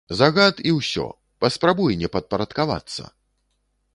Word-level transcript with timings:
Загад, 0.19 0.61
і 0.69 0.71
ўсё, 0.77 1.05
паспрабуй 1.43 1.99
не 2.01 2.09
падпарадкавацца! 2.15 3.03